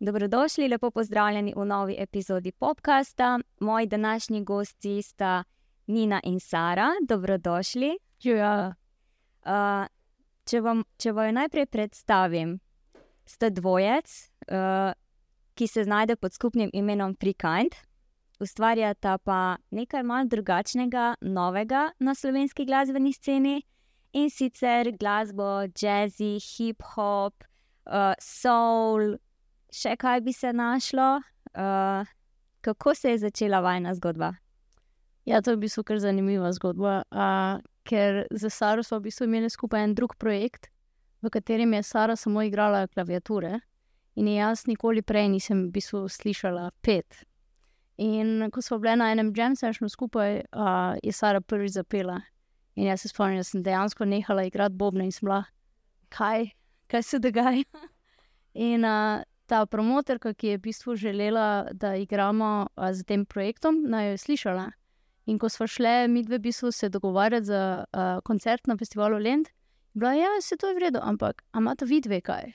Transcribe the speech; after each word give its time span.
Dobrodošli, 0.00 0.68
lepo 0.68 0.90
pozdravljeni 0.90 1.54
v 1.56 1.64
novi 1.64 1.96
epizodi 1.98 2.52
podcasta. 2.52 3.38
Moji 3.60 3.86
današnji 3.86 4.44
gosti 4.44 5.02
sta 5.02 5.44
Nina 5.86 6.20
in 6.24 6.40
Sara. 6.40 6.88
Dobrodošli. 7.08 7.98
Ja, 8.22 8.74
Uh, 9.42 9.88
če, 10.46 10.60
vam, 10.62 10.84
če 11.02 11.10
vam 11.16 11.32
najprej 11.34 11.66
predstavim, 11.66 12.60
ste 13.26 13.48
dvojec, 13.50 14.12
uh, 14.54 14.94
ki 15.58 15.66
se 15.66 15.82
znajde 15.82 16.14
pod 16.16 16.36
skupnim 16.36 16.70
imenom 16.72 17.16
Freekind, 17.18 17.74
ustvarjata 18.42 19.16
pa 19.24 19.56
nekaj 19.70 20.02
malce 20.02 20.34
drugačnega, 20.34 21.14
novega 21.22 21.90
na 22.00 22.14
slovenski 22.14 22.66
glasbeni 22.66 23.12
sceni 23.12 23.62
in 24.12 24.30
sicer 24.30 24.92
glasbo, 24.98 25.64
jazzy, 25.72 26.36
hip-hop, 26.42 27.46
uh, 27.86 28.12
soul, 28.20 29.16
še 29.72 29.96
kaj 29.96 30.20
bi 30.20 30.34
se 30.36 30.52
našlo. 30.52 31.22
Uh, 31.52 32.06
kako 32.62 32.94
se 32.94 33.16
je 33.16 33.24
začela 33.26 33.60
vajna 33.60 33.94
zgodba? 33.94 34.34
ja, 35.24 35.42
to 35.42 35.50
je 35.50 35.56
v 35.56 35.64
bistvu 35.66 35.84
kar 35.86 35.98
zanimiva 36.02 36.52
zgodba. 36.52 37.02
Uh, 37.10 37.62
ker 37.86 38.26
za 38.30 38.50
Saro 38.50 38.82
smo 38.82 38.98
v 38.98 39.08
bistvu 39.08 39.26
imeli 39.26 39.50
skupaj 39.50 39.84
en 39.84 39.94
drug 39.94 40.16
projekt, 40.18 40.70
v 41.22 41.30
katerem 41.30 41.74
je 41.74 41.82
Sara 41.82 42.16
samo 42.16 42.42
igrala 42.42 42.86
klaviature. 42.88 43.60
In 44.14 44.28
jaz 44.28 44.66
nikoli 44.68 45.02
prej 45.02 45.28
nisem 45.32 45.68
v 45.68 45.78
bistvu 45.78 46.08
slišala 46.08 46.70
pet. 46.82 47.24
In 47.96 48.50
ko 48.50 48.62
smo 48.62 48.78
bili 48.78 48.96
na 48.96 49.10
enem 49.12 49.32
jam 49.36 49.56
sessionu 49.56 49.88
skupaj, 49.88 50.40
uh, 50.52 50.94
je 51.02 51.12
Sara 51.12 51.40
prvič 51.40 51.72
zapela. 51.72 52.20
In 52.74 52.86
jaz 52.88 53.02
se 53.02 53.08
spomnim, 53.08 53.36
da 53.36 53.44
sem 53.44 53.62
dejansko 53.62 54.04
nehala 54.04 54.46
igrati 54.48 54.74
bobne 54.74 55.04
in 55.04 55.12
sem 55.12 55.26
bila, 55.26 55.44
kaj, 56.08 56.50
kaj 56.88 57.02
se 57.02 57.18
dogaja. 57.18 57.64
In 58.54 58.84
uh, 58.84 59.22
ta 59.46 59.66
promotorka, 59.66 60.34
ki 60.34 60.46
je 60.46 60.58
v 60.58 60.62
bistvu 60.68 60.96
želela, 60.96 61.68
da 61.72 61.94
igramo 61.96 62.66
uh, 62.76 62.92
z 62.92 63.04
tem 63.04 63.24
projektom, 63.24 63.82
naj 63.88 64.06
jo 64.06 64.14
je 64.14 64.18
slišala. 64.18 64.70
In 65.26 65.38
ko 65.38 65.48
smo 65.48 65.66
šli, 65.66 66.08
mi 66.08 66.22
dve 66.22 66.38
v 66.38 66.48
bistvu 66.48 66.72
se 66.72 66.88
dogovarjati 66.88 67.46
za 67.46 67.84
uh, 67.84 68.20
koncert 68.24 68.66
na 68.66 68.76
festivalu 68.76 69.18
Lend, 69.18 69.48
je 69.94 70.00
bila, 70.00 70.12
ja, 70.12 70.40
se 70.40 70.56
to 70.56 70.68
je 70.68 70.74
v 70.74 70.78
redu, 70.78 70.98
ampak 71.02 71.42
imate 71.56 71.84
vi 71.84 72.00
dve 72.00 72.20
kaj? 72.20 72.52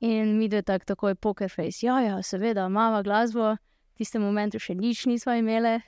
In 0.00 0.38
mi 0.38 0.48
dve 0.48 0.62
tak, 0.62 0.84
takoj 0.84 1.14
poker 1.14 1.50
face, 1.50 1.86
ja, 1.86 2.00
ja, 2.00 2.22
seveda, 2.22 2.66
imamo 2.66 3.02
glasbo, 3.02 3.56
tistem 4.00 4.24
momentu 4.24 4.60
še 4.62 4.74
nič 4.78 5.04
nismo 5.10 5.36
imeli. 5.36 5.78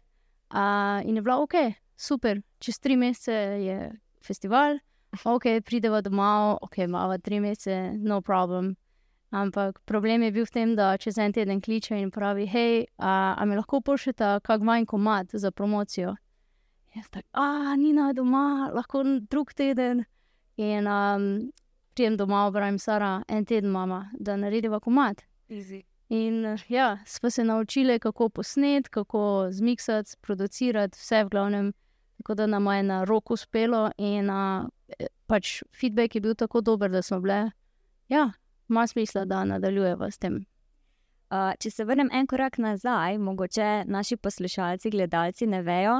Uh, 0.52 1.00
in 1.08 1.16
je 1.16 1.24
bila, 1.24 1.38
ok, 1.40 1.54
super, 1.96 2.42
čez 2.60 2.78
tri 2.78 2.96
mesece 3.00 3.32
je 3.64 3.76
festival, 4.20 4.76
ok, 5.24 5.62
prideva 5.64 6.02
domov, 6.04 6.58
ok, 6.62 6.84
imamo 6.84 7.18
tri 7.18 7.40
mesece, 7.40 7.96
no 7.96 8.20
problem. 8.20 8.74
Ampak 9.32 9.80
problem 9.88 10.22
je 10.22 10.32
bil 10.32 10.44
v 10.44 10.52
tem, 10.52 10.74
da 10.76 10.92
čez 11.00 11.16
en 11.16 11.32
teden 11.32 11.62
kliče 11.64 11.96
in 11.96 12.10
pravi, 12.12 12.44
hej, 12.52 12.84
a, 13.00 13.32
a 13.32 13.46
mi 13.48 13.56
lahko 13.56 13.80
pošljete 13.80 14.42
kak 14.44 14.60
manj 14.60 14.84
komat 14.92 15.32
za 15.32 15.50
promocijo. 15.50 16.12
Jaz 16.92 17.08
tako, 17.08 17.28
a 17.32 17.72
ni 17.80 17.94
na 17.96 18.12
doma, 18.12 18.68
lahko 18.74 19.00
drug 19.30 19.54
teden. 19.56 20.04
In 20.60 20.84
um, 20.84 21.24
pridem 21.96 22.20
domov, 22.20 22.52
pravim, 22.52 22.76
Sara, 22.78 23.22
en 23.28 23.48
teden 23.48 23.72
mama, 23.72 24.10
da 24.20 24.36
narediva 24.36 24.80
komat. 24.84 25.24
In 26.12 26.58
ja, 26.68 26.98
smo 27.06 27.30
se 27.30 27.44
naučili, 27.44 27.98
kako 27.98 28.28
posnet, 28.28 28.88
kako 28.88 29.48
zmiksati, 29.50 30.16
producirati, 30.20 30.98
vse 30.98 31.24
v 31.24 31.28
glavnem, 31.28 31.72
tako 32.16 32.34
da 32.34 32.46
nam 32.46 32.66
je 32.66 32.82
na 32.82 33.04
roko 33.04 33.34
uspelo. 33.34 33.90
In 33.98 34.30
uh, 34.30 34.66
pač 35.26 35.62
feedback 35.80 36.14
je 36.14 36.20
bil 36.20 36.34
tako 36.34 36.60
dober, 36.60 36.90
da 36.90 37.02
smo 37.02 37.20
bile, 37.20 37.50
ja, 38.08 38.32
ima 38.68 38.86
smisla, 38.86 39.24
da 39.24 39.44
nadaljujeva 39.44 40.10
s 40.10 40.18
tem. 40.18 40.34
Uh, 41.30 41.54
če 41.58 41.70
se 41.70 41.84
vrnem 41.84 42.10
en 42.12 42.28
korak 42.28 42.58
nazaj, 42.58 43.16
mogoče 43.18 43.84
naši 43.88 44.16
poslušalci, 44.16 44.90
gledalci 44.90 45.46
ne 45.46 45.62
vejo, 45.62 45.94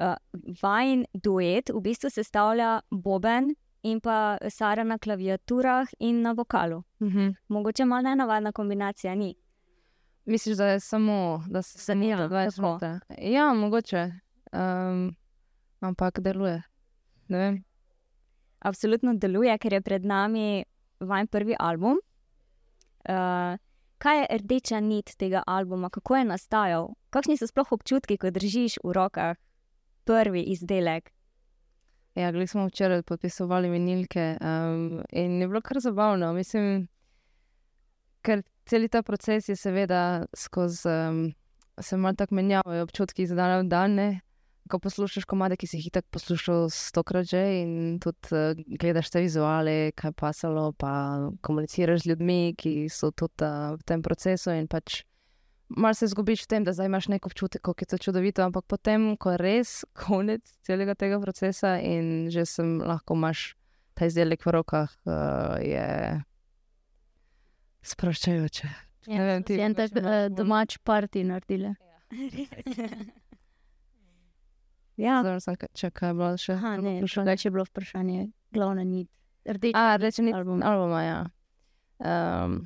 uh, 0.00 0.14
vajen 0.62 1.04
duet 1.12 1.68
v 1.74 1.82
bistvu 1.84 2.08
sestavlja 2.10 2.78
Boben 2.90 3.52
in 3.82 4.00
pa 4.00 4.38
Sara 4.48 4.84
na 4.84 4.96
klaviaturah 4.98 5.92
in 5.98 6.22
na 6.22 6.32
vokalu. 6.32 6.80
Mhm. 7.04 7.28
Mogoče 7.48 7.84
malo 7.84 8.08
nenavadna 8.08 8.52
kombinacija 8.52 9.14
ni. 9.14 9.34
Misliš, 10.28 10.56
da 10.56 10.66
je 10.66 10.80
samo, 10.80 11.44
da 11.48 11.62
se 11.62 11.78
sanira, 11.78 12.28
da 12.28 12.40
je 12.40 12.50
tako. 12.50 12.78
samo. 12.78 13.00
Ja, 13.18 13.54
mogoče. 13.54 14.12
Um, 14.52 15.16
ampak 15.80 16.20
deluje. 16.20 16.62
Ne 17.28 17.38
vem. 17.38 17.64
Absolutno 18.58 19.14
deluje, 19.14 19.58
ker 19.58 19.72
je 19.72 19.80
pred 19.80 20.04
nami 20.04 20.64
vajen 21.00 21.26
prvi 21.26 21.56
album. 21.58 21.96
Uh, 23.08 23.56
kaj 23.98 24.20
je 24.20 24.26
rdeča 24.42 24.80
nit 24.80 25.14
tega 25.16 25.42
albuma, 25.46 25.88
kako 25.90 26.16
je 26.16 26.24
nastajal, 26.24 26.90
kakšni 27.10 27.38
so 27.40 27.48
sploh 27.48 27.72
občutki, 27.72 28.18
ko 28.18 28.30
držiš 28.30 28.82
v 28.84 28.92
rokah 28.92 29.36
prvi 30.04 30.42
izdelek? 30.52 31.08
Ja, 32.14 32.32
glede 32.32 32.46
smo 32.46 32.66
včeraj 32.66 33.02
podpisovali 33.02 33.70
vinilke 33.70 34.36
um, 34.40 35.02
in 35.08 35.40
je 35.40 35.48
bilo 35.48 35.60
kar 35.60 35.80
zabavno. 35.80 36.32
Mislim, 36.32 36.88
ker 38.22 38.42
cel 38.68 38.88
ta 38.88 39.02
proces 39.02 39.48
je 39.48 39.56
seveda 39.56 40.26
skozi, 40.36 40.88
um, 40.88 41.34
se 41.80 41.96
malo 41.96 42.14
tako 42.14 42.34
menjavajo 42.34 42.82
občutki 42.82 43.22
iz 43.22 43.32
dneva 43.32 43.62
v 43.62 43.68
dan. 43.68 44.00
Ko 44.68 44.76
poslušaš 44.84 45.24
komade, 45.24 45.56
ki 45.56 45.66
si 45.66 45.78
jih 45.80 45.88
tako 45.92 46.08
poslušal 46.18 46.66
stokrat 46.68 47.24
že, 47.30 47.40
in 47.62 47.70
tudi 48.04 48.36
uh, 48.36 48.52
gledaš 48.80 49.08
te 49.10 49.22
vizuale, 49.24 49.92
kaj 49.96 50.12
pasalo, 50.12 50.72
pa 50.76 51.30
komuniciraš 51.40 52.04
z 52.04 52.12
ljudmi, 52.12 52.54
ki 52.58 52.74
so 52.92 53.08
tudi 53.10 53.48
uh, 53.48 53.78
v 53.80 53.86
tem 53.88 54.04
procesu. 54.04 54.52
In 54.52 54.68
pač 54.68 55.02
malo 55.68 55.96
se 55.96 56.10
zgubiš 56.12 56.44
v 56.44 56.50
tem, 56.52 56.68
da 56.68 56.76
imaš 56.84 57.08
nek 57.08 57.26
občutek, 57.26 57.64
kako 57.64 57.80
je 57.82 57.86
to 57.94 57.98
čudovito, 57.98 58.44
ampak 58.44 58.68
potem, 58.68 59.16
ko 59.16 59.32
je 59.32 59.40
res 59.40 59.84
konec 59.96 60.44
celega 60.60 60.94
tega 60.94 61.20
procesa 61.20 61.78
in 61.80 62.28
že 62.28 62.44
sem 62.44 62.78
lahko 62.84 63.16
imaš 63.16 63.54
ta 63.96 64.04
izdelek 64.04 64.44
v 64.44 64.52
rokah, 64.52 64.92
uh, 65.08 65.56
je 65.64 66.20
sproščajoče. 67.94 68.68
Ne 69.08 69.24
vem, 69.24 69.44
ti 69.46 69.56
en 69.64 69.74
tak 69.76 69.94
uh, 69.96 70.26
domač 70.32 70.76
parti 70.84 71.24
naredili. 71.24 71.72
ja, 75.04 75.20
Zdaj 75.24 75.40
sem 75.44 75.56
če 75.76 75.90
kaj 75.96 76.12
je 76.12 76.16
bilo 76.18 76.32
še. 76.40 76.56
Aha, 76.56 76.74
ne, 76.76 76.98
vprašanje? 76.98 77.14
drugače 77.14 77.48
je 77.48 77.52
bilo 77.54 77.64
vprašanje, 77.68 78.26
glavna 78.56 78.84
nit. 78.84 79.08
Rdeča 79.48 79.80
A, 79.80 79.96
nit 79.96 80.02
reče 80.04 80.22
ni 80.26 80.34
albuma. 80.36 80.66
albuma, 80.68 81.02
ja. 81.02 81.20
Um, 81.98 82.58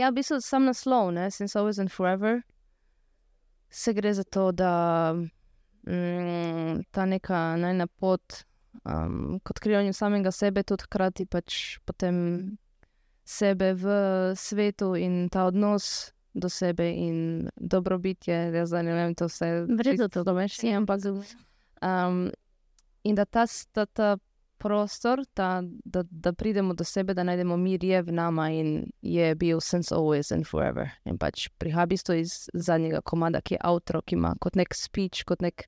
ja, 0.00 0.08
v 0.08 0.20
bistvu 0.20 0.40
sam 0.40 0.64
naslov, 0.70 1.12
ne, 1.16 1.28
Since 1.30 1.58
Always 1.58 1.80
and 1.82 1.92
Forever. 1.92 2.40
Se 3.70 3.92
gre 3.94 4.14
za 4.16 4.24
to, 4.24 4.50
da 4.56 5.12
mm, 5.86 6.88
ta 6.90 7.04
neka 7.06 7.56
najna 7.60 7.86
pot 7.86 8.44
um, 8.84 9.38
k 9.44 9.50
odkrivanju 9.50 9.92
samega 9.92 10.32
sebe, 10.32 10.64
tudi 10.64 10.88
hkrati 10.88 11.26
pač 11.26 11.78
potem 11.84 12.16
sebe 13.30 13.74
v 13.78 13.84
svetu 14.34 14.94
in 14.98 15.28
ta 15.30 15.46
odnos 15.46 16.12
do 16.34 16.48
sebe 16.48 16.90
in 16.90 17.48
dobrobitje, 17.56 18.50
jaz 18.54 18.68
zdaj 18.68 18.82
ne 18.82 18.94
vem, 18.94 19.14
to 19.14 19.26
vse. 19.30 19.66
Vredno 19.66 20.08
to, 20.08 20.24
čisto 20.24 20.60
Si, 20.60 20.74
ampak 20.74 21.00
Um, 21.82 22.30
in 23.02 23.14
da 23.14 23.24
ta, 23.24 23.46
ta, 23.72 23.86
ta 23.86 24.18
prostor, 24.58 25.24
ta, 25.34 25.62
da, 25.84 26.02
da 26.10 26.32
pridemo 26.32 26.74
do 26.74 26.84
sebe, 26.84 27.14
da 27.14 27.22
najdemo 27.24 27.56
mir, 27.56 27.84
je 27.84 28.02
v 28.02 28.12
nama 28.12 28.50
in 28.50 28.90
je 29.02 29.34
bil 29.34 29.60
since 29.60 29.94
always 29.94 30.32
and 30.32 30.44
forever. 30.44 30.90
In 31.04 31.16
pač 31.16 31.48
prihaja 31.58 31.86
v 31.86 31.90
bistvu 31.94 32.18
iz 32.20 32.34
zadnjega 32.52 33.00
komada, 33.00 33.40
ki 33.40 33.54
je 33.56 33.62
avtor, 33.64 34.02
ki 34.04 34.18
ima 34.18 34.34
kot 34.40 34.60
nek 34.60 34.76
speech, 34.76 35.24
kot 35.24 35.40
nek 35.40 35.64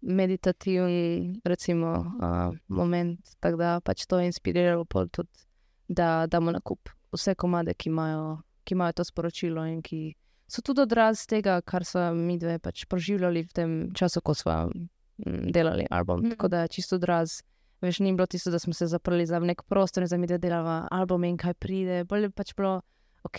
meditativni 0.00 1.42
recimo, 1.44 1.92
uh, 2.16 2.56
moment. 2.68 3.20
Tako 3.44 3.60
da 3.60 3.74
pač 3.84 4.06
to 4.08 4.22
je 4.22 4.32
inspiriralo 4.32 4.88
pol 4.88 5.12
tudi, 5.12 5.44
da 5.88 6.24
damo 6.24 6.56
na 6.56 6.64
kup 6.64 6.88
vse 7.12 7.34
komade, 7.34 7.74
ki 7.74 7.90
imajo, 7.90 8.40
ki 8.64 8.74
imajo 8.74 9.00
to 9.00 9.04
sporočilo 9.04 9.66
in 9.66 9.82
ki 9.82 10.14
so 10.50 10.62
tudi 10.62 10.82
odraz 10.82 11.26
tega, 11.30 11.60
kar 11.62 11.84
smo 11.86 12.10
mi 12.14 12.38
dve 12.38 12.58
pač 12.58 12.84
proživljali 12.90 13.44
v 13.46 13.54
tem 13.54 13.76
času, 13.94 14.20
ko 14.20 14.34
smo 14.34 14.56
mm, 14.66 15.52
delali 15.54 15.86
album. 15.90 16.24
Mm. 16.24 16.34
Tako 16.34 16.48
da 16.48 16.64
je 16.66 16.74
čisto 16.78 16.98
odraz. 16.98 17.42
Veš, 17.80 18.02
ni 18.04 18.12
bilo 18.12 18.26
tisto, 18.26 18.50
da 18.50 18.58
smo 18.58 18.74
se 18.76 18.86
zaprli 18.86 19.24
za 19.26 19.38
nek 19.38 19.62
prostor 19.62 20.04
in 20.04 20.08
za 20.10 20.18
mi 20.20 20.26
dve 20.26 20.38
delava 20.38 20.88
album 20.90 21.24
in 21.24 21.36
kaj 21.40 21.54
pride. 21.54 22.02
Bolje 22.04 22.28
je 22.28 22.34
pač 22.36 22.52
bilo, 22.56 22.80
ok, 23.24 23.38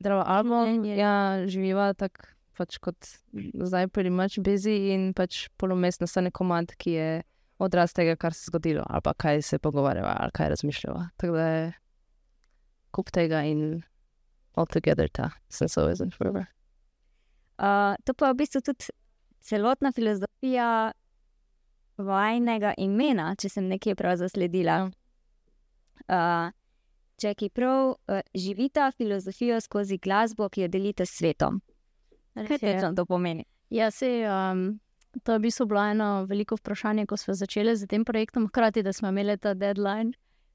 delava 0.00 0.24
album, 0.38 0.78
Življenje. 0.78 0.96
ja, 0.96 1.16
živiva 1.46 1.92
tako 1.98 2.30
pač 2.56 2.78
kot 2.78 3.10
zdaj, 3.34 3.88
pretty 3.88 4.12
much 4.12 4.38
busy 4.44 4.92
in 4.92 5.12
pač 5.16 5.46
polomest 5.60 6.02
nastane 6.04 6.30
komand, 6.30 6.74
ki 6.78 6.96
je 6.96 7.10
odraz 7.62 7.94
tega, 7.96 8.16
kar 8.16 8.34
se 8.36 8.46
je 8.46 8.52
zgodilo, 8.52 8.84
ali 8.86 9.04
pa 9.04 9.14
kaj 9.14 9.42
se 9.42 9.58
pogovarjava, 9.58 10.14
ali 10.20 10.34
kaj 10.34 10.52
razmišljava. 10.54 11.08
Tako 11.16 11.36
da 11.36 11.46
je 11.48 11.72
kup 12.92 13.10
tega 13.10 13.42
in 13.48 13.82
all 14.54 14.66
together 14.66 15.08
ta 15.08 15.30
always 15.76 16.00
and 16.00 16.14
forever. 16.14 16.46
Uh, 17.58 17.94
to 18.04 18.14
pa 18.14 18.26
je 18.26 18.32
v 18.32 18.36
bistvu 18.36 18.60
tudi 18.60 18.90
celotna 19.40 19.92
filozofija 19.92 20.92
vajnega 21.96 22.74
imena, 22.78 23.34
če 23.36 23.48
sem 23.48 23.68
nekje 23.68 23.94
prav 23.94 24.16
zasledila. 24.20 24.90
Uh, 26.08 26.50
če 27.20 27.34
ki 27.38 27.50
prav 27.54 27.94
uh, 27.94 28.22
živita 28.34 28.90
filozofijo 28.96 29.60
skozi 29.60 29.98
glasbo, 30.02 30.48
ki 30.48 30.66
jo 30.66 30.72
delite 30.72 31.06
s 31.06 31.18
svetom. 31.20 31.60
Kaj 32.34 32.58
točno 32.58 32.94
to 32.96 33.04
pomeni? 33.06 33.44
Ja, 33.70 33.90
se, 33.90 34.08
um, 34.26 34.80
to 35.22 35.36
je 35.36 35.38
v 35.38 35.42
bistvu 35.46 35.66
bilo 35.70 35.84
eno 35.84 36.24
veliko 36.28 36.56
vprašanje, 36.58 37.06
ko 37.06 37.16
smo 37.16 37.36
začeli 37.36 37.76
z 37.76 37.86
tem 37.88 38.04
projektom, 38.04 38.48
hkrati 38.48 38.82
da 38.82 38.92
smo 38.92 39.12
imeli 39.12 39.36
ta 39.38 39.54
deadline. 39.54 40.12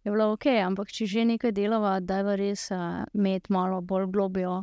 Je 0.07 0.11
bilo 0.11 0.29
ok, 0.31 0.45
ampak 0.63 0.87
če 0.87 1.03
že 1.03 1.23
nekaj 1.27 1.51
delava, 1.51 1.97
da 1.99 2.21
je 2.21 2.35
res 2.39 2.61
uh, 2.71 3.03
imeti 3.11 3.51
malo 3.51 3.81
bolj 3.83 4.05
globijo 4.15 4.61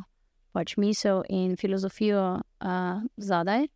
pač 0.57 0.73
misel 0.81 1.21
in 1.29 1.53
filozofijo 1.53 2.23
uh, 2.41 3.03
zadaj. 3.13 3.67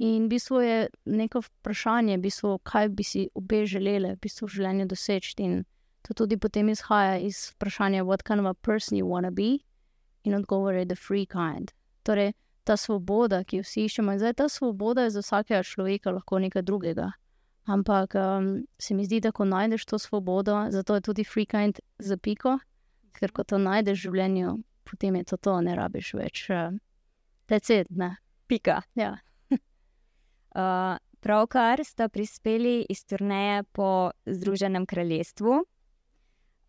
In 0.00 0.24
v 0.24 0.30
bistvu 0.32 0.62
je 0.64 0.78
neko 1.04 1.42
vprašanje, 1.44 2.16
v 2.16 2.22
bistvu, 2.24 2.54
kaj 2.64 2.88
bi 2.96 3.04
si 3.04 3.26
obe 3.36 3.60
želeli 3.68 4.14
v 4.14 4.22
bistvu 4.24 4.48
v 4.48 4.54
življenju 4.56 4.88
doseči. 4.88 5.34
In 5.44 5.60
to 6.00 6.16
tudi 6.16 6.40
potem 6.40 6.72
izhaja 6.72 7.20
iz 7.20 7.50
vprašanja, 7.58 8.08
what 8.08 8.24
kind 8.24 8.40
of 8.40 8.48
a 8.48 8.54
person 8.54 8.96
you 8.96 9.04
want 9.04 9.28
to 9.28 9.36
be, 9.36 9.60
in 10.24 10.32
odgovor 10.32 10.80
je 10.80 10.86
the 10.88 10.96
free 10.96 11.28
kind. 11.28 11.76
Torej, 12.08 12.32
ta 12.64 12.80
svoboda, 12.80 13.44
ki 13.44 13.60
jo 13.60 13.68
vsi 13.68 13.84
iščemo, 13.84 14.16
in 14.16 14.24
zdaj 14.24 14.38
ta 14.40 14.48
svoboda 14.48 15.04
je 15.04 15.18
za 15.18 15.28
vsakega 15.28 15.60
človeka 15.60 16.16
lahko 16.16 16.40
nekaj 16.40 16.64
drugega. 16.64 17.12
Ampak 17.64 18.14
um, 18.14 18.66
se 18.78 18.94
mi 18.94 19.04
zdi, 19.04 19.20
da 19.20 19.30
ko 19.32 19.44
najdeš 19.44 19.84
to 19.86 19.98
svobodo, 19.98 20.66
zato 20.70 20.94
je 20.94 21.00
tudi 21.00 21.24
free 21.24 21.46
kind 21.46 21.78
za 21.98 22.16
piko, 22.16 22.58
ker 23.12 23.30
ko 23.30 23.44
to 23.44 23.58
najdeš 23.58 24.00
v 24.00 24.02
življenju, 24.02 24.56
potem 24.82 25.16
je 25.20 25.24
to 25.30 25.36
to, 25.36 25.60
ne 25.62 25.76
rabiš 25.78 26.14
več. 26.18 26.48
Tecet, 27.46 27.86
ne. 27.90 28.16
Pika. 28.50 28.80
Ja. 28.98 29.14
Uh, 29.52 30.98
pravkar 31.24 31.84
sta 31.86 32.08
prispeli 32.10 32.82
iz 32.90 33.04
turneje 33.06 33.62
po 33.72 34.10
Združenem 34.26 34.86
kraljestvu. 34.86 35.62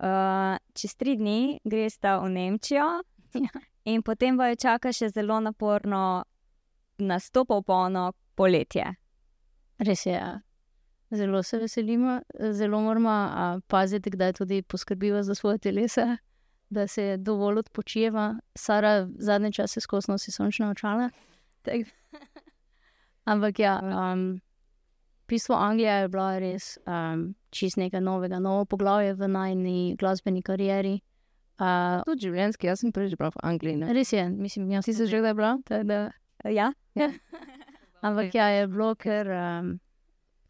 Uh, 0.04 0.60
čez 0.78 0.94
tri 1.00 1.18
dni 1.18 1.60
gresta 1.66 2.20
v 2.22 2.30
Nemčijo, 2.38 2.88
Ja. 3.34 3.62
in 3.90 4.04
potem 4.06 4.38
vaju 4.38 4.56
čaka 4.62 4.94
še 4.94 5.10
zelo 5.10 5.40
naporno 5.42 6.24
nastopov 7.02 7.64
polno 7.66 8.12
poletje. 8.38 8.94
Res 9.82 10.06
je. 10.06 10.14
Ja. 10.14 10.42
Zelo 11.14 11.44
se 11.44 11.58
veselimo, 11.58 12.22
zelo 12.52 12.82
moramo 12.82 13.62
paziti, 13.68 14.10
kdaj 14.10 14.34
tudi 14.34 14.62
poskrbimo 14.62 15.24
za 15.24 15.36
svoje 15.36 15.58
telesa, 15.58 16.18
da 16.70 16.88
se 16.88 17.18
dovolj 17.18 17.60
odpočijeva. 17.60 18.36
Sara 18.56 19.08
zadnje 19.18 19.52
čase 19.52 19.82
skozi 19.82 20.12
nosi 20.12 20.32
sončna 20.32 20.70
očala. 20.70 21.10
Tak. 21.62 21.76
Ampak 23.32 23.60
ja, 23.60 23.82
um, 24.14 24.42
pismo 25.26 25.56
Anglija 25.56 25.94
je 25.94 26.08
bila 26.08 26.40
res 26.40 26.78
um, 26.88 27.36
čist 27.50 27.78
nekaj 27.78 28.02
novega, 28.02 28.40
novo 28.40 28.66
poglavje 28.66 29.14
v 29.14 29.28
najni 29.28 29.96
glasbeni 30.00 30.42
karieri. 30.42 31.00
Tudi 32.06 32.28
življenjski, 32.28 32.68
jaz 32.68 32.82
sem 32.82 32.92
že 32.92 33.16
bila 33.16 33.30
v 33.30 33.44
Angliji. 33.44 33.78
Ne? 33.78 33.94
res 33.94 34.14
je, 34.14 34.26
mislim, 34.30 34.72
jaz 34.72 34.86
Ti 34.86 34.94
se 34.94 35.08
že 35.08 35.22
kdaj 35.22 35.34
bila? 35.34 35.58
tako 35.66 35.84
da. 35.84 36.12
Ja, 36.50 36.74
Ampak 38.04 38.36
ja, 38.36 38.48
je 38.48 38.68
bilo 38.68 38.92
um, 38.92 39.80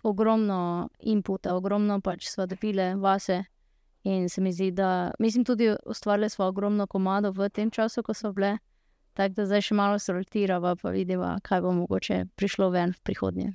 ogromno 0.03 0.89
inputa, 0.99 1.55
ogromno 1.55 2.01
pač 2.01 2.27
smo 2.27 2.45
dobili 2.45 2.93
vase. 2.95 3.43
In 4.03 4.29
se 4.29 4.41
mi 4.41 4.51
zdi, 4.51 4.71
da 4.71 5.11
mislim, 5.19 5.45
tudi 5.45 5.75
ustvarili 5.85 6.29
smo 6.29 6.45
ogromno 6.45 6.87
komadov 6.87 7.37
v 7.37 7.49
tem 7.49 7.71
času, 7.71 8.03
ko 8.03 8.13
so 8.13 8.33
bile. 8.33 8.57
Tako 9.13 9.33
da 9.33 9.45
zdaj 9.45 9.61
še 9.61 9.75
malo 9.77 9.99
sortiramo, 9.99 10.75
pa 10.81 10.91
vidimo, 10.91 11.35
kaj 11.45 11.61
bo 11.61 11.71
mogoče 11.71 12.25
prišlo 12.35 12.69
ven 12.73 12.91
v 12.91 13.01
prihodnje. 13.03 13.53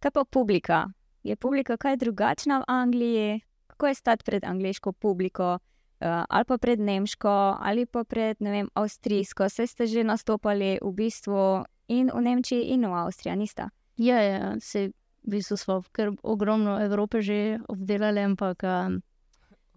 kaj 0.00 0.10
pa 0.10 0.24
publika? 0.24 0.86
Je 1.22 1.36
publika 1.36 1.76
kaj 1.76 1.96
drugačna 1.96 2.58
v 2.58 2.64
Angliji? 2.68 3.40
Kako 3.66 3.86
je 3.86 3.94
stati 3.94 4.24
pred 4.24 4.44
angliško 4.44 4.92
publiko, 4.92 5.54
uh, 5.54 6.24
ali 6.28 6.44
pa 6.44 6.58
pred 6.58 6.80
nemško, 6.80 7.56
ali 7.60 7.86
pa 7.86 8.04
pred 8.04 8.36
ne 8.40 8.50
vem, 8.50 8.68
avstrijsko? 8.74 9.48
Saj 9.48 9.66
ste 9.66 9.86
že 9.86 10.04
nastopali 10.04 10.78
v 10.82 10.92
bistvu 10.92 11.64
in 11.88 12.10
v 12.14 12.20
Nemčiji, 12.20 12.74
in 12.74 12.86
v 12.86 12.94
Avstriji, 12.94 13.36
nista. 13.36 13.70
Ja, 13.96 14.20
ja, 14.22 14.60
se 14.60 14.90
v 15.24 15.30
bistvu 15.30 15.56
smo 15.56 15.82
kar 15.92 16.12
ogromno 16.22 16.78
Evrope 16.82 17.22
že 17.22 17.58
obdelali, 17.68 18.20
ampak 18.20 18.62
um, 18.62 19.02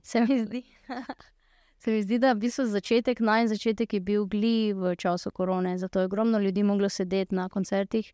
se 0.03 0.21
mi 0.21 0.39
zdi. 0.45 0.63
Se 1.77 1.91
mi 1.91 2.01
zdi, 2.01 2.17
da 2.17 2.31
v 2.33 2.39
bistvu 2.39 2.63
začetek, 2.65 3.19
naj 3.19 3.47
začetek 3.51 3.93
je 3.93 3.99
bil 4.01 4.23
gli 4.25 4.73
v 4.73 4.95
času 4.95 5.29
korone, 5.31 5.77
zato 5.77 5.99
je 5.99 6.05
ogromno 6.05 6.39
ljudi 6.39 6.63
moglo 6.63 6.89
sedeti 6.89 7.35
na 7.35 7.49
koncertih 7.49 8.13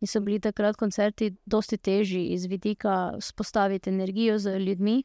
in 0.00 0.08
so 0.08 0.20
bili 0.20 0.40
takrat 0.40 0.76
koncerti 0.76 1.28
dosti 1.46 1.78
težji 1.78 2.32
iz 2.34 2.46
vidika 2.50 3.14
spostaviti 3.20 3.90
energijo 3.90 4.38
z 4.38 4.58
ljudmi. 4.58 5.04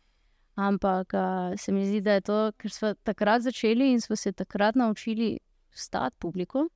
Ampak 0.56 1.14
uh, 1.14 1.54
se 1.60 1.72
mi 1.72 1.86
zdi, 1.86 2.02
da 2.02 2.14
je 2.18 2.22
to, 2.22 2.52
ker 2.58 2.72
smo 2.72 2.94
takrat 3.04 3.42
začeli 3.42 3.92
in 3.92 4.02
smo 4.02 4.16
se 4.16 4.32
takrat 4.32 4.76
naučili 4.76 5.38
stati 5.72 6.16
publiko, 6.20 6.68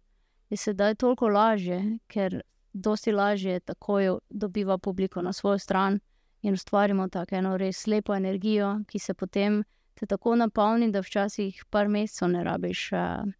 je 0.49 0.57
sedaj 0.57 0.95
toliko 0.95 1.27
lažje, 1.27 1.97
ker 2.07 2.41
dosti 2.73 3.11
lažje 3.11 3.59
takoj 3.59 4.17
dobiva 4.29 4.77
publiko 4.77 5.21
na 5.21 5.33
svojo 5.33 5.59
stran 5.59 5.99
in 6.41 6.53
ustvarimo 6.53 7.07
tako 7.09 7.35
eno 7.35 7.57
res 7.57 7.87
lepo 7.87 8.15
energijo, 8.15 8.79
ki 8.87 8.99
se 8.99 9.13
potem 9.13 9.63
te 9.93 10.05
tako 10.05 10.35
napolni, 10.35 10.91
da 10.91 10.99
včasih 10.99 11.65
par 11.69 11.87
mesecev 11.87 12.29
ne 12.29 12.43
rabiš 12.43 12.91
uh, 12.91 13.31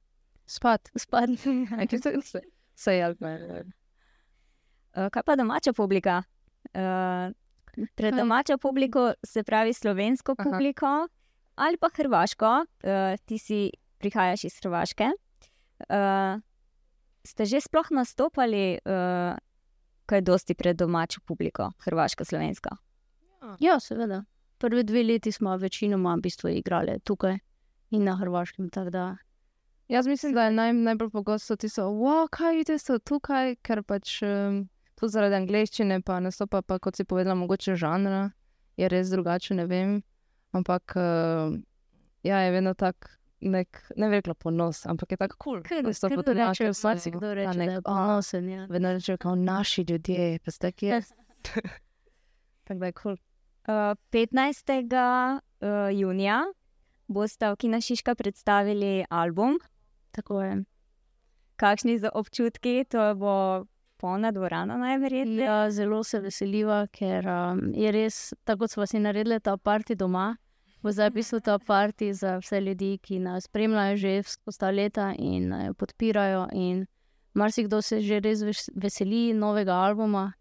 Spat. 0.46 0.92
spati. 0.96 1.38
Se 2.76 2.96
je, 2.96 3.04
ali 3.04 3.16
pa 3.16 3.30
ne. 3.30 3.64
Uh, 4.96 5.08
kaj 5.10 5.24
pa 5.24 5.36
domača 5.36 5.74
publika? 5.74 6.24
Uh, 6.76 7.32
pred 7.96 8.14
Kaj? 8.14 8.20
domačo 8.20 8.58
publiko, 8.58 9.14
se 9.24 9.44
pravi 9.44 9.74
slovensko 9.74 10.36
Aha. 10.38 10.50
publiko 10.50 11.08
ali 11.56 11.78
pa 11.78 11.90
hrvaško, 11.96 12.66
uh, 12.66 13.18
ti 13.26 13.38
si 13.38 13.70
prihajaš 13.98 14.44
iz 14.44 14.60
Hrvaške. 14.64 15.10
Uh, 15.90 16.42
ste 17.24 17.46
že 17.46 17.62
sploh 17.62 17.92
nastopali, 17.92 18.80
uh, 18.86 19.38
kaj 20.06 20.22
dosti 20.22 20.56
pred 20.58 20.78
domačo 20.78 21.22
publiko, 21.26 21.72
hrvaško, 21.86 22.26
slovensko? 22.26 22.76
Ja, 23.60 23.80
seveda. 23.80 24.24
Prvi 24.62 24.84
dve 24.84 25.04
leti 25.04 25.32
smo 25.32 25.56
večinoma 25.58 26.16
v 26.16 26.22
bistvu 26.22 26.50
igrali 26.50 27.00
tukaj 27.04 27.40
in 27.92 28.04
na 28.04 28.16
Hrvaškem. 28.16 28.70
tako 28.70 28.90
Da, 28.90 29.16
Jaz 29.92 30.08
mislim, 30.08 30.34
da 30.34 30.44
je 30.44 30.52
naj, 30.52 30.74
najbolj 30.74 31.10
pogosto 31.10 31.56
tisto, 31.56 31.84
wow, 31.84 32.28
kaj 32.30 32.56
vidite, 32.56 32.78
so 32.80 33.00
tukaj, 33.00 33.56
ker 33.60 33.84
pač 33.84 34.22
um, 34.24 34.62
tudi 34.96 35.12
zaradi 35.12 35.36
angleščine, 35.36 36.02
pa 36.02 36.20
nastopa, 36.20 36.62
pa 36.62 36.78
kot 36.80 36.96
si 36.96 37.04
povedala, 37.04 37.36
mogoče 37.36 37.76
žanra 37.76 38.30
je 38.80 38.88
res 38.88 39.10
drugače, 39.12 39.58
ne 39.60 39.66
vem. 39.68 39.98
Ampak 40.56 40.96
uh, 40.96 41.58
ja, 42.24 42.40
je 42.46 42.52
vedno 42.52 42.74
tak 42.74 43.10
nek, 43.42 43.82
ne 43.98 44.10
bi 44.10 44.20
rekla 44.20 44.34
ponos, 44.34 44.86
ampak 44.86 45.12
je 45.12 45.18
tako 45.18 45.38
kul. 45.38 45.62
Cool, 45.68 45.84
ker 45.94 46.24
to 46.24 46.34
reče, 46.38 46.70
vsak 46.72 47.04
kdo 47.16 47.34
reče, 47.34 47.58
da 47.58 47.72
je 47.72 47.82
ponosen. 47.86 48.50
Ja. 48.50 48.66
Vedno 48.70 48.94
rečejo, 48.94 49.18
kot 49.22 49.38
naši 49.38 49.86
ljudje, 49.90 50.40
pa 50.46 50.52
ste 50.52 50.72
kje. 50.72 51.02
Tako 52.68 52.80
da 52.80 52.86
je 52.86 52.92
kul. 52.92 53.18
Uh, 53.68 53.94
15. 54.14 54.72
Uh, 55.62 56.00
junija 56.00 56.44
boste 57.08 57.52
v 57.52 57.56
Kina 57.56 57.82
Šiška 57.82 58.16
predstavili 58.16 59.06
album. 59.10 59.60
Tako 60.12 60.42
je. 60.42 60.64
Kakšni 61.56 62.00
so 62.00 62.10
občutki, 62.14 62.86
to 62.90 63.12
bo 63.16 63.66
polna 64.02 64.32
dvorana, 64.32 64.78
najverjetneje. 64.78 65.46
Ja, 65.46 65.72
zelo 65.72 66.04
se 66.04 66.20
veseliva, 66.20 66.86
ker 66.88 67.28
um, 67.28 67.68
je 67.78 67.92
res, 67.94 68.34
tako 68.44 68.66
kot 68.66 68.74
smo 68.74 68.88
si 68.90 69.00
naredili 69.00 69.40
ta 69.40 69.58
parti 69.58 69.96
doma, 69.96 70.32
bo 70.84 70.92
zdaj 70.92 71.10
v 71.10 71.14
bistvu 71.14 71.40
ta 71.40 71.60
parti 71.60 72.14
za 72.14 72.38
vse 72.38 72.62
ljudi, 72.62 72.98
ki 72.98 73.20
nas 73.20 73.44
spremljajo 73.44 73.98
že 73.98 74.24
skozi 74.24 74.60
ta 74.60 74.70
leta 74.70 75.14
in 75.18 75.54
uh, 75.54 75.74
podpirajo. 75.78 76.48
In 76.54 76.86
marsikdo 77.34 77.82
se 77.82 78.02
že 78.02 78.20
res 78.20 78.42
ves- 78.42 78.70
veseli 78.76 79.34
novega 79.34 79.74
albuma. 79.74 80.34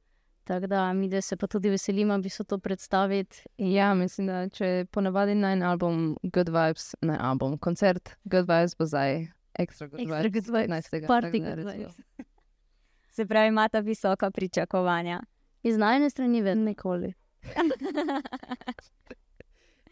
Tako 0.44 0.66
da 0.66 0.92
mi, 0.92 1.08
da 1.08 1.20
se 1.20 1.36
pa 1.36 1.46
tudi 1.46 1.70
veselimo, 1.70 2.18
bi 2.18 2.28
se 2.28 2.44
to 2.44 2.58
predstaviti. 2.58 3.44
Ja, 3.58 3.94
mislim, 3.94 4.26
da 4.26 4.48
če 4.48 4.86
ponavadi 4.90 5.34
na 5.34 5.52
en 5.52 5.62
album 5.62 6.16
Good 6.22 6.48
Vibes, 6.48 6.94
ne 7.02 7.16
album, 7.20 7.58
koncert 7.58 8.16
Good 8.24 8.48
Vibes 8.48 8.74
bo 8.76 8.86
zdaj 8.86 9.28
ekstra 9.54 9.86
Good 9.86 10.00
Extra 10.00 10.22
Vibes. 10.22 10.32
Good 10.32 10.54
Vibes, 10.56 10.90
15. 10.90 11.06
party 11.06 11.38
Good. 11.44 11.64
Vibes. 11.68 12.00
Se 13.14 13.26
pravi, 13.26 13.48
imate 13.48 13.80
visoka 13.80 14.30
pričakovanja. 14.30 15.20
Iz 15.62 15.76
najne 15.76 16.10
strani 16.10 16.42
vedno 16.42 16.64
nikoli. 16.64 17.12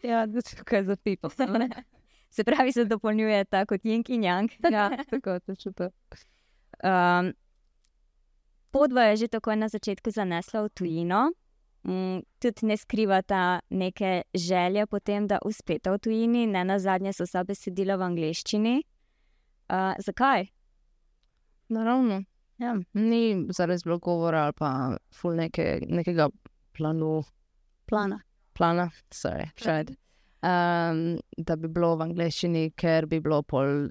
Ja, 0.03 0.25
da 0.25 0.41
se 0.41 0.55
tukaj 0.55 0.83
za 0.83 0.95
people. 0.95 1.29
Se 2.29 2.43
pravi, 2.43 2.71
se 2.71 2.85
dopolnjujeta 2.85 3.65
kot 3.65 3.85
Jink 3.85 4.09
in 4.09 4.23
Yang. 4.23 4.51
Ja, 4.71 4.89
tako 5.09 5.39
točno 5.39 5.71
to. 5.71 5.89
Um, 6.83 7.33
Podva 8.71 9.01
je 9.03 9.17
že 9.17 9.27
takoj 9.27 9.55
na 9.55 9.67
začetku 9.67 10.11
zanesla 10.11 10.61
v 10.61 10.69
tujino, 10.69 11.31
mm, 11.83 12.21
tudi 12.39 12.65
ne 12.65 12.77
skrivata 12.77 13.59
neke 13.69 14.21
želje 14.33 14.85
potem, 14.85 15.27
da 15.27 15.39
uspeta 15.45 15.91
v 15.91 15.97
tujini, 15.97 16.47
ne 16.47 16.63
na 16.63 16.79
zadnje 16.79 17.13
so 17.13 17.25
vsa 17.25 17.43
besedila 17.43 17.97
v 17.97 18.01
angleščini. 18.01 18.75
Uh, 19.69 19.97
zakaj? 19.97 20.45
Naravno. 21.69 22.23
Ja. 22.57 22.77
Ni 22.93 23.47
zares 23.49 23.83
bilo 23.83 23.97
govora 23.97 24.43
ali 24.43 24.53
pa 24.53 24.97
ful 25.15 25.33
neke, 25.35 25.79
nekega 25.87 26.29
planu, 26.77 27.23
Plana. 27.89 28.21
Plana, 28.59 28.89
sorry, 29.15 29.49
tried. 29.59 29.95
Um, 30.39 31.19
da 31.35 31.57
bi 31.59 31.67
bilo 31.67 31.95
v 31.99 32.05
angleščini, 32.09 32.69
ker 32.79 33.07
bi 33.11 33.19
bilo 33.23 33.41
pol, 33.43 33.87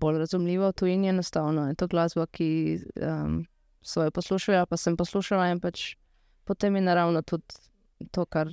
bolj 0.00 0.18
razumljivo, 0.24 0.72
tu 0.76 0.88
in 0.88 1.06
enostavno. 1.08 1.68
Je 1.70 1.76
to 1.80 1.88
glasba, 1.92 2.26
ki 2.32 2.48
um, 3.04 3.38
so 3.84 4.04
jo 4.04 4.12
poslušali, 4.12 4.66
pa 4.68 4.76
sem 4.80 4.96
poslušala 4.96 5.48
in 5.54 5.62
pač 5.62 5.94
potem 6.46 6.76
je 6.76 6.82
naravno 6.82 7.22
tudi 7.22 7.60
to, 8.12 8.26
kar 8.26 8.50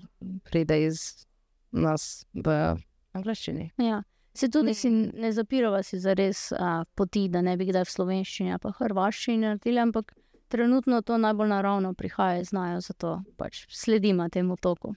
pride 0.49 0.79
iz 0.85 1.25
nas 1.71 2.25
v 2.33 2.75
angleščini. 3.13 3.71
Ja. 3.81 4.03
Se 4.33 4.49
tudi 4.49 4.73
si 4.73 4.89
ne 4.89 5.29
zapirava 5.31 5.83
si 5.85 5.99
za 6.01 6.15
res 6.17 6.47
a, 6.57 6.85
poti, 6.97 7.27
da 7.29 7.43
ne 7.45 7.53
bi 7.57 7.67
kdaj 7.69 7.85
v 7.85 7.93
slovenščini 7.93 8.55
ali 8.55 8.71
hrvaščini 8.79 9.43
naredili, 9.45 9.81
ampak 9.83 10.15
trenutno 10.49 11.01
to 11.05 11.19
najbolj 11.21 11.51
naravno 11.51 11.93
prihaja, 11.93 12.41
znajo, 12.43 12.81
zato 12.81 13.19
pač 13.37 13.65
sledimo 13.69 14.25
temu 14.33 14.57
toku. 14.57 14.95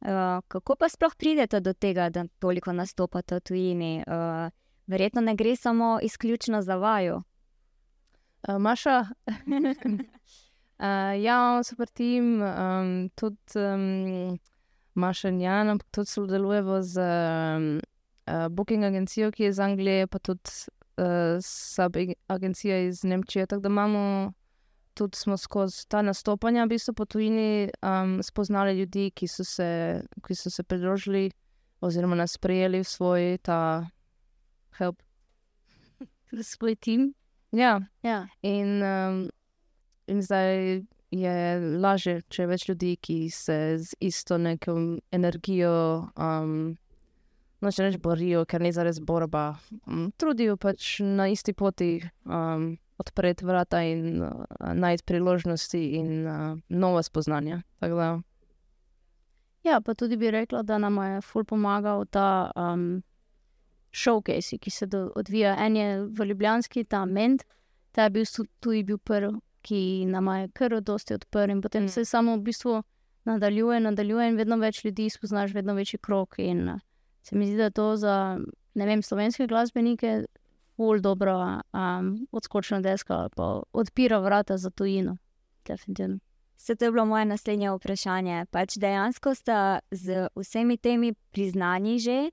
Uh, 0.00 0.40
kako 0.48 0.76
pa 0.76 0.88
sploh 0.88 1.14
pridete 1.18 1.60
do 1.60 1.72
tega, 1.72 2.08
da 2.10 2.24
toliko 2.38 2.72
nastopate 2.72 3.34
v 3.34 3.40
tujini? 3.40 4.04
Uh, 4.06 4.50
verjetno 4.86 5.20
ne 5.20 5.34
gre 5.34 5.56
samo 5.56 5.98
izključno 6.02 6.62
za 6.62 6.76
vaju. 6.76 7.22
Uh, 8.48 8.58
Maša, 8.58 9.06
uh, 9.26 9.34
ja, 11.24 11.34
imamo 11.34 11.62
super 11.62 11.88
tim, 11.88 12.42
um, 12.42 13.10
tudi 13.14 13.58
um, 13.58 14.38
Maša 14.94 15.28
in 15.28 15.40
Jan, 15.40 15.68
ampak 15.68 15.88
tudi 15.90 16.06
sodelujemo 16.06 16.82
z 16.82 17.00
um, 17.00 17.80
uh, 18.26 18.48
Booking 18.48 18.84
agencijo, 18.84 19.30
ki 19.30 19.42
je 19.42 19.48
iz 19.48 19.58
Anglije, 19.58 20.06
pa 20.06 20.18
tudi 20.18 20.50
uh, 20.96 21.42
sub 21.42 21.96
agencija 22.26 22.78
iz 22.78 23.04
Nemčije. 23.04 23.46
Tako 23.46 23.60
da 23.60 23.68
imamo 23.68 24.32
tudi 24.98 25.18
smo 25.18 25.36
skozi 25.38 25.84
ta 25.88 26.02
nastopanja, 26.02 26.64
v 26.66 26.74
bistvu 26.74 26.94
po 26.98 27.06
tujini, 27.06 27.68
um, 27.86 28.18
spoznali 28.22 28.74
ljudi, 28.80 29.10
ki 29.14 29.28
so, 29.30 29.46
se, 29.46 29.68
ki 30.26 30.34
so 30.34 30.50
se 30.50 30.64
pridružili 30.66 31.28
oziroma 31.80 32.18
nas 32.18 32.34
sprejeli 32.34 32.82
v 32.82 32.88
svoj 32.88 33.38
ta 33.46 33.60
help. 34.78 34.98
Svoj 36.42 36.74
tim. 36.76 37.12
Ja, 37.54 37.78
Ja. 38.02 38.26
in, 38.42 38.82
um, 38.82 39.30
in 40.06 40.22
zdaj 40.22 40.82
je 41.10 41.36
lažje, 41.80 42.20
če 42.28 42.42
je 42.42 42.46
več 42.50 42.66
ljudi, 42.68 42.96
ki 43.00 43.30
se 43.30 43.78
z 43.78 43.94
isto 44.00 44.38
neko 44.38 44.74
energijo. 45.12 46.10
Um, 46.16 46.76
No, 47.58 47.72
če 47.74 47.88
reč 47.88 47.96
borijo, 47.98 48.44
ker 48.46 48.62
ni 48.62 48.70
zares 48.70 49.00
borba, 49.02 49.56
um, 49.90 50.12
trudijo 50.14 50.54
pač 50.62 51.00
na 51.02 51.24
isti 51.26 51.50
poti 51.58 51.88
um, 52.22 52.76
odpreti 52.98 53.44
vrata 53.44 53.82
in 53.82 54.22
uh, 54.22 54.44
najti 54.74 55.04
priložnosti 55.04 55.80
in 55.98 56.26
uh, 56.26 56.58
nova 56.68 57.02
spoznanja. 57.02 57.62
Da, 57.80 58.20
Ja, 59.62 59.80
pa 59.80 59.94
tudi 59.94 60.16
bi 60.16 60.30
rekla, 60.30 60.62
da 60.62 60.78
nam 60.78 60.96
je 60.96 61.20
ful 61.20 61.44
pomagal 61.44 62.04
ta 62.10 62.50
um, 62.56 63.02
showcase, 63.92 64.58
ki 64.58 64.70
se 64.70 64.86
do, 64.86 65.10
odvija. 65.16 65.56
En 65.58 65.76
je 65.76 66.04
v 66.04 66.24
Ljubljanski, 66.24 66.84
ta 66.84 67.04
Ment, 67.04 67.44
ta 67.92 68.02
je 68.02 68.10
bil 68.10 68.24
tudi 68.60 68.84
bil 68.84 68.98
prvi, 68.98 69.32
ki 69.62 70.06
nam 70.06 70.28
je 70.36 70.48
kar 70.54 70.80
dosti 70.80 71.14
odprl 71.14 71.50
in 71.50 71.62
potem 71.62 71.84
Mm. 71.84 71.88
se 71.88 72.04
samo 72.04 72.36
v 72.36 72.40
bistvu 72.40 72.82
nadaljuje, 73.24 73.80
nadaljuje 73.80 74.28
in 74.28 74.36
vedno 74.36 74.56
več 74.56 74.84
ljudi 74.84 75.10
spoznaš, 75.10 75.52
vedno 75.54 75.74
večji 75.74 75.98
krok. 75.98 76.38
In 76.38 76.68
uh, 76.68 76.80
se 77.22 77.36
mi 77.36 77.46
zdi, 77.46 77.56
da 77.56 77.64
je 77.64 77.70
to 77.70 77.96
za 77.96 78.38
ne 78.74 78.86
vem, 78.86 79.02
slovenske 79.02 79.46
glasbenike 79.46 80.24
ful 80.78 81.00
dobro 81.00 81.34
um, 81.74 82.26
odskočna 82.32 82.80
deska 82.80 83.14
ali 83.14 83.30
pa 83.36 83.62
odpira 83.72 84.18
vrata 84.18 84.56
za 84.56 84.70
tujino. 84.70 85.16
Definitivno. 85.66 86.18
Se 86.56 86.76
to 86.76 86.84
je 86.84 86.90
bilo 86.90 87.04
moje 87.04 87.24
naslednje 87.24 87.70
vprašanje. 87.70 88.46
Pač 88.50 88.76
dejansko 88.78 89.34
sta 89.34 89.78
z 89.90 90.28
vsemi 90.36 90.76
temi 90.76 91.14
priznanji 91.30 91.98
že 91.98 92.30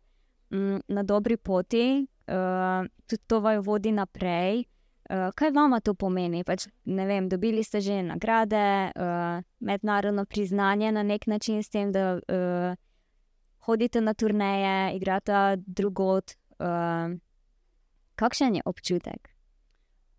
m, 0.51 0.79
na 0.87 1.03
dobri 1.03 1.37
poti, 1.37 2.05
uh, 2.05 2.85
tudi 3.07 3.23
to 3.27 3.39
vaju 3.39 3.61
vodi 3.61 3.91
naprej. 3.91 4.65
Uh, 5.09 5.33
kaj 5.35 5.51
vama 5.51 5.79
to 5.79 5.93
pomeni? 5.93 6.43
Pač, 6.43 6.67
vem, 6.85 7.29
dobili 7.29 7.63
ste 7.63 7.81
že 7.81 8.01
nagrade, 8.03 8.93
uh, 8.93 9.41
mednarodno 9.59 10.25
priznanje 10.25 10.91
na 10.91 11.03
nek 11.03 11.27
način, 11.27 11.63
s 11.63 11.69
tem, 11.69 11.91
da 11.91 12.17
uh, 12.17 12.77
hodite 13.65 14.01
na 14.01 14.13
turneje, 14.13 14.95
igrate 14.95 15.57
drugot. 15.65 16.37
Uh, 16.59 17.17
kakšen 18.15 18.55
je 18.55 18.61
občutek? 18.65 19.29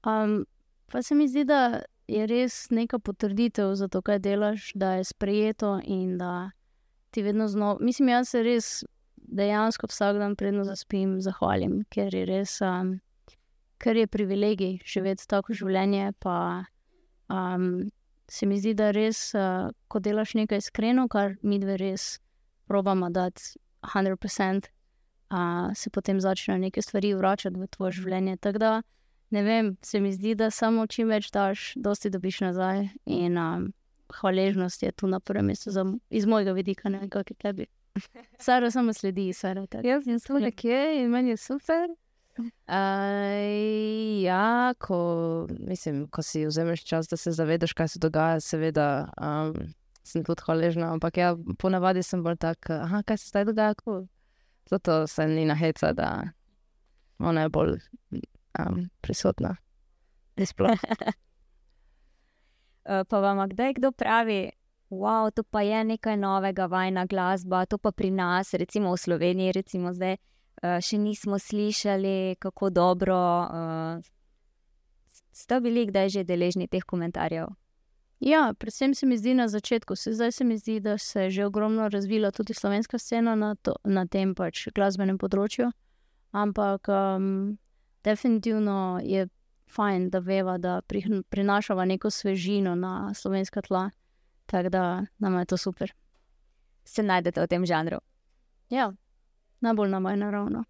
Um, 0.06 0.44
pa 0.86 1.02
se 1.02 1.14
mi 1.14 1.28
zdi, 1.28 1.44
da 1.44 1.82
je 2.06 2.26
res 2.26 2.70
neka 2.70 2.98
potrditev 2.98 3.74
za 3.74 3.88
to, 3.88 4.02
kaj 4.02 4.18
delaš, 4.18 4.70
da 4.74 4.92
je 4.98 5.04
sprejeto 5.04 5.80
in 5.84 6.18
da 6.18 6.50
ti 7.10 7.22
vedno 7.22 7.48
znova. 7.48 7.78
Mislim, 7.80 8.08
jaz 8.08 8.28
se 8.28 8.42
res 8.42 8.84
dejansko 9.16 9.86
vsak 9.90 10.18
dan, 10.18 10.36
predno 10.36 10.64
zaspim, 10.64 11.18
zahvalim, 11.20 11.80
ker 11.90 12.14
je 12.14 12.24
res, 12.26 12.60
um, 12.62 12.98
ker 13.82 13.96
je 13.96 14.06
privilegij 14.06 14.78
živeti 14.86 15.26
tako 15.26 15.56
življenje. 15.56 16.12
Pa 16.22 16.64
um, 17.28 17.88
se 18.28 18.46
mi 18.46 18.60
zdi, 18.60 18.74
da 18.78 18.92
res, 18.94 19.32
uh, 19.34 19.72
ko 19.88 20.02
delaš 20.02 20.36
nekaj 20.38 20.62
iskreno, 20.62 21.08
kar 21.08 21.36
mi 21.42 21.58
dve 21.58 21.78
res 21.82 22.16
probamo 22.66 23.10
dati 23.10 23.58
100%. 23.82 24.75
Uh, 25.30 25.74
se 25.74 25.90
potem 25.90 26.20
začnejo 26.20 26.58
neke 26.58 26.82
stvari 26.82 27.14
vračati 27.14 27.58
v 27.58 27.66
tvoje 27.66 27.96
življenje. 27.98 28.36
Tako 28.36 28.58
da, 28.62 28.72
ne 29.34 29.42
vem, 29.42 29.72
se 29.82 30.00
mi 30.00 30.12
zdi, 30.14 30.36
da 30.38 30.50
samo 30.54 30.86
čim 30.86 31.10
več 31.10 31.32
daš, 31.34 31.72
dosti 31.76 32.12
dobiš 32.14 32.40
nazaj. 32.46 32.86
In 33.10 33.38
um, 33.38 33.72
hvaležnost 34.20 34.82
je 34.82 34.92
tu 34.92 35.10
na 35.10 35.20
prvem 35.20 35.50
mestu, 35.50 35.70
za, 35.74 35.84
iz 36.10 36.26
mojega 36.26 36.52
vidika, 36.52 36.88
ne 36.88 37.08
kako 37.08 37.34
je 37.34 37.36
tebi. 37.42 37.66
Sara 38.46 38.70
samo 38.70 38.92
sledi, 38.92 39.32
Sara. 39.32 39.66
tako. 39.66 39.86
jaz 39.86 40.04
sem 40.04 40.20
tu 40.20 40.38
nekje 40.38 41.02
in 41.02 41.10
meni 41.10 41.34
je 41.34 41.36
super. 41.36 41.88
Uh, 42.38 44.22
ja, 44.22 44.74
ko, 44.78 45.46
mislim, 45.58 46.04
ko 46.06 46.22
si 46.22 46.46
vzameš 46.46 46.84
čas, 46.84 47.08
da 47.08 47.16
se 47.16 47.32
zavedaš, 47.32 47.72
kaj 47.72 47.88
se 47.88 47.98
dogaja, 47.98 48.40
seveda 48.40 49.08
um, 49.16 49.54
sem 50.04 50.24
tudi 50.24 50.42
hvaležna. 50.44 50.92
Ampak 50.92 51.16
ja, 51.16 51.32
ponavadi 51.58 52.02
sem 52.02 52.22
bolj 52.22 52.36
tak, 52.36 52.70
aha, 52.70 53.02
kaj 53.02 53.18
se 53.18 53.32
zdaj 53.32 53.48
dogaja. 53.48 53.74
Cool. 53.84 54.04
Zato 54.70 55.06
se 55.06 55.26
ni 55.26 55.44
naheca, 55.44 55.92
da 55.92 56.22
je 57.18 57.48
bolj 57.48 57.78
um, 58.58 58.88
prisotna. 59.00 59.56
Uh, 60.36 60.74
pa 63.08 63.20
vam 63.20 63.48
kdaj 63.48 63.72
kdo 63.78 63.92
pravi, 63.92 64.50
wow, 64.90 65.30
to 65.30 65.42
pa 65.42 65.62
je 65.62 65.84
nekaj 65.84 66.16
novega, 66.16 66.66
vajna 66.66 67.06
glasba, 67.06 67.66
to 67.66 67.78
pa 67.78 67.92
pri 67.92 68.10
nas, 68.10 68.54
recimo 68.54 68.92
v 68.92 68.96
Sloveniji, 68.96 69.52
recimo 69.52 69.92
zdaj, 69.92 70.16
uh, 70.16 70.80
še 70.80 70.98
nismo 70.98 71.38
slišali, 71.38 72.36
kako 72.38 72.70
dobro. 72.70 73.20
Uh, 73.46 74.02
ste 75.32 75.60
bili 75.60 75.86
kdaj 75.86 76.08
že 76.08 76.24
deležni 76.24 76.68
teh 76.68 76.84
komentarjev? 76.84 77.46
Ja, 78.20 78.54
predvsem 78.58 78.94
se 78.94 79.06
mi 79.06 79.18
zdi 79.18 79.34
na 79.34 79.48
začetku, 79.48 79.96
se 79.96 80.12
zdaj 80.12 80.32
se 80.32 80.44
mi 80.44 80.56
zdi, 80.58 80.80
da 80.80 80.98
se 80.98 81.22
je 81.22 81.30
že 81.30 81.44
ogromno 81.44 81.88
razvila 81.88 82.30
tudi 82.30 82.54
slovenska 82.54 82.98
scena 82.98 83.34
na, 83.34 83.54
to, 83.54 83.74
na 83.84 84.06
tem 84.06 84.34
pač 84.34 84.68
glasbenem 84.74 85.18
področju. 85.18 85.68
Ampak 86.32 86.88
um, 86.88 87.58
definitivno 88.04 89.00
je 89.04 89.28
fajn, 89.68 90.10
da 90.10 90.18
veva, 90.18 90.56
da 90.58 90.80
pri, 90.80 91.22
prinašava 91.28 91.84
neko 91.84 92.10
svežino 92.10 92.74
na 92.74 93.14
slovenska 93.14 93.62
tla. 93.62 93.90
Tako 94.46 94.68
da 94.68 94.84
nam 95.18 95.38
je 95.38 95.44
to 95.44 95.56
super. 95.56 95.92
Se 96.84 97.02
najdete 97.02 97.42
v 97.42 97.50
tem 97.50 97.66
žanru? 97.66 97.98
Ja, 98.70 98.92
najbolj 99.60 99.90
nam 99.90 100.06
je 100.06 100.16
naravno. 100.16 100.64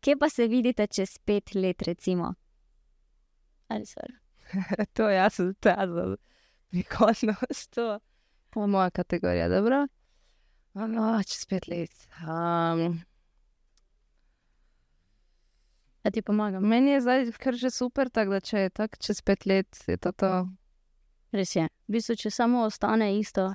Kje 0.00 0.16
pa 0.20 0.28
se 0.30 0.46
vidite 0.46 0.86
čez 0.86 1.18
pet 1.18 1.54
let, 1.54 1.82
recimo? 1.82 2.34
To 4.96 5.08
jaz 5.10 5.34
sem 5.34 5.54
ta 5.60 5.86
za 5.86 6.16
prihodnost. 6.70 7.70
To 7.74 8.62
je 8.62 8.66
moja 8.66 8.90
kategorija, 8.90 9.48
dobro. 9.48 9.86
No, 10.74 11.22
čez 11.22 11.46
pet 11.46 11.68
let. 11.68 12.08
Um, 12.22 13.00
Ja, 16.06 16.10
ti 16.10 16.22
pomagam. 16.22 16.62
meni 16.62 16.90
je 16.90 17.00
zdaj 17.00 17.32
kar 17.32 17.54
že 17.54 17.70
super, 17.70 18.10
tako 18.10 18.30
da 18.30 18.40
če 18.40 18.58
je 18.58 18.70
tako 18.70 18.96
čez 19.02 19.20
pet 19.26 19.46
let, 19.46 19.78
je 19.86 19.96
to 19.96 20.12
to. 20.12 20.28
Res 21.32 21.56
je. 21.56 21.64
V 21.88 21.92
bistvu, 21.96 22.14
če 22.14 22.30
samo 22.30 22.62
ostane 22.62 23.18
isto, 23.18 23.48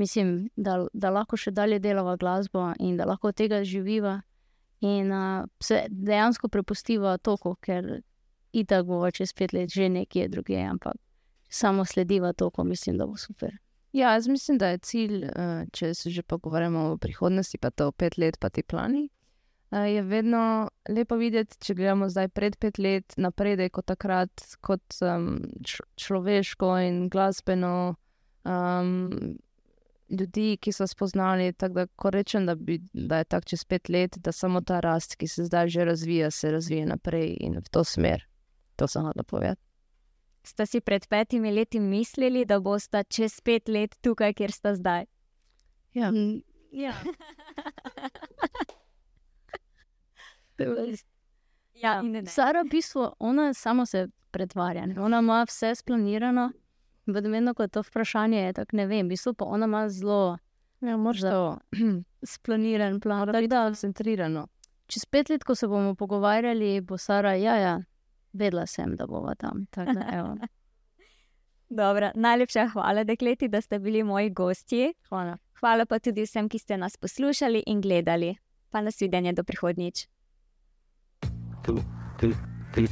mislim, 0.00 0.48
da, 0.56 0.86
da 0.92 1.10
lahko 1.12 1.36
še 1.36 1.52
dalje 1.52 1.78
delava 1.78 2.16
glasbo 2.16 2.70
in 2.80 2.96
da 2.96 3.04
lahko 3.04 3.28
od 3.28 3.36
tega 3.36 3.60
živiva 3.64 4.22
in 4.80 5.12
uh, 5.12 5.44
se 5.60 5.84
dejansko 5.90 6.48
prepustiva 6.48 7.18
toku, 7.18 7.58
ker 7.60 8.00
itak 8.56 8.86
bo 8.86 9.04
čez 9.10 9.32
pet 9.36 9.52
let 9.52 9.70
že 9.72 9.88
nekje 9.88 10.28
drugje, 10.28 10.62
ampak 10.64 10.96
samo 11.48 11.84
slediva 11.84 12.32
toku, 12.32 12.64
mislim, 12.64 12.98
da 12.98 13.06
bo 13.06 13.16
super. 13.16 13.52
Ja, 13.92 14.12
jaz 14.12 14.28
mislim, 14.28 14.58
da 14.58 14.68
je 14.68 14.78
cilj, 14.78 15.24
eh, 15.24 15.66
če 15.72 15.94
se 15.94 16.10
že 16.10 16.22
pogovarjamo 16.22 16.80
o 16.92 16.96
prihodnosti, 16.96 17.58
pa 17.58 17.70
to 17.70 17.92
pet 17.92 18.18
let, 18.18 18.36
pa 18.40 18.48
ti 18.48 18.62
plani. 18.62 19.08
eh, 19.72 19.86
Je 19.94 20.02
vedno 20.02 20.68
lepo 20.88 21.16
videti, 21.16 21.56
če 21.60 21.74
gledamo 21.74 22.08
zdaj 22.08 22.28
pred 22.28 22.56
pet 22.56 22.78
let, 22.78 23.14
napredek 23.16 23.72
kot 23.72 23.86
takrat, 23.86 24.30
kot 24.60 25.00
um, 25.00 25.40
človeško 25.96 26.76
in 26.84 27.08
glasbeno, 27.08 27.96
um, 28.44 29.38
ljudi, 30.10 30.58
ki 30.60 30.72
so 30.72 30.86
spoznali. 30.86 31.52
Da, 31.52 31.86
ko 31.86 32.10
rečem, 32.10 32.46
da, 32.46 32.54
bi, 32.54 32.78
da 32.92 33.18
je 33.18 33.24
tako 33.24 33.48
čez 33.54 33.64
pet 33.64 33.88
let, 33.88 34.18
da 34.18 34.32
samo 34.32 34.60
ta 34.60 34.80
rast, 34.80 35.16
ki 35.16 35.26
se 35.28 35.44
zdaj 35.44 35.68
že 35.68 35.84
razvija, 35.84 36.30
se 36.30 36.50
razvije 36.50 36.86
naprej 36.86 37.36
in 37.40 37.58
v 37.58 37.68
to 37.70 37.84
smer. 37.84 38.26
To 38.76 38.86
sem 38.88 39.02
hotel 39.02 39.24
povedati. 39.24 39.62
Ste 40.46 40.66
si 40.66 40.80
pred 40.80 41.06
petimi 41.08 41.50
leti 41.52 41.80
mislili, 41.80 42.44
da 42.44 42.60
boste 42.60 43.04
čez 43.08 43.40
pet 43.40 43.68
let 43.68 43.96
tukaj, 44.00 44.34
kjer 44.34 44.52
ste 44.52 44.74
zdaj? 44.74 45.06
Ja. 45.94 46.10
Mm, 46.10 46.42
ja. 46.72 46.94
Ja, 51.82 52.00
in 52.00 52.10
ne. 52.12 52.26
Sara, 52.26 52.62
v 52.64 52.70
bistvu, 52.72 53.10
ona 53.18 53.54
samo 53.54 53.86
se 53.86 54.08
pretvarja. 54.30 54.86
ne. 54.86 55.00
Ona 55.00 55.18
ima 55.18 55.42
vse 55.44 55.74
splanirano. 55.74 56.50
Vedno, 57.06 57.54
ko 57.54 57.62
je 57.62 57.68
to 57.68 57.82
vprašanje, 57.82 58.38
je 58.38 58.52
tako 58.52 58.76
ne 58.76 58.86
vem. 58.86 59.06
V 59.06 59.08
bistvu 59.08 59.34
pa 59.34 59.44
ona 59.44 59.64
ima 59.64 59.88
zelo 59.88 60.38
Ja, 60.80 60.96
to 61.20 61.58
splaniran 62.22 63.00
plan. 63.00 63.28
Da, 63.32 63.66
koncentrirano. 63.66 64.46
čez 64.86 65.04
pet 65.04 65.28
let, 65.28 65.44
ko 65.44 65.54
se 65.54 65.68
bomo 65.68 65.94
pogovarjali, 65.94 66.80
bo 66.80 66.98
Sara, 66.98 67.34
ja, 67.34 67.56
ja, 67.56 67.80
vedela 68.36 68.66
sem, 68.66 68.96
da 68.96 69.06
bova 69.06 69.34
tam. 69.34 69.66
Da. 69.76 70.36
Dobro, 71.68 72.10
najlepša 72.14 72.68
hvala, 72.72 73.04
dekleti, 73.04 73.48
da 73.48 73.60
ste 73.60 73.78
bili 73.78 74.02
moji 74.02 74.30
gostji. 74.30 74.92
Hvala. 75.08 75.36
Hvala 75.60 75.86
pa 75.86 75.98
tudi 75.98 76.22
vsem, 76.22 76.48
ki 76.48 76.58
ste 76.58 76.76
nas 76.76 76.96
poslušali 76.96 77.64
in 77.66 77.80
gledali. 77.80 78.36
Pa 78.70 78.80
nasvidenje 78.80 79.32
do 79.32 79.44
prihodnjič. 79.44 80.06
two, 81.66 81.82
two, 82.18 82.34
three. 82.72 82.88